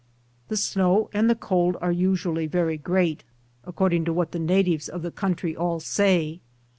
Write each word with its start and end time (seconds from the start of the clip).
The 0.47 0.57
snow 0.57 1.11
and 1.13 1.29
the 1.29 1.35
cold 1.35 1.75
ate 1.79 1.95
visu 1.95 2.31
ally 2.31 2.47
very 2.47 2.75
great, 2.75 3.23
according 3.65 4.03
to 4.05 4.13
what 4.13 4.31
the 4.31 4.39
natives 4.39 4.89
of 4.89 5.03
the 5.03 5.11
country 5.11 5.55
all 5.55 5.79
say. 5.79 6.39